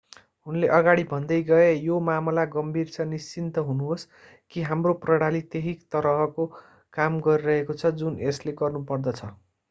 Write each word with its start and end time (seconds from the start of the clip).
उनले 0.47 0.67
अगाडि 0.75 1.01
भन्दै 1.09 1.35
गए 1.47 1.65
यो 1.79 1.97
मामला 2.05 2.45
गम्भीर 2.53 2.87
छ 2.93 3.03
निश्चिन्त 3.09 3.61
हुनुहोस् 3.67 4.05
कि 4.51 4.63
हाम्रो 4.69 4.93
प्रणाली 5.03 5.41
त्यही 5.51 5.73
तरहको 5.91 6.47
काम 6.93 7.19
गरिरहेको 7.27 7.77
छ 7.77 7.93
जुन 7.99 8.17
यसले 8.23 8.55
गर्नुपर्दछ 8.63 9.29